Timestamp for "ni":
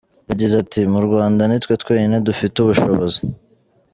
1.45-1.57